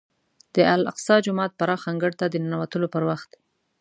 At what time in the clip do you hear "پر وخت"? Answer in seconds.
2.93-3.29